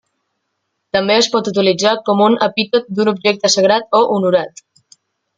[0.95, 4.65] També es pot utilitzar com un epítet d'un objecte sagrat o honorat.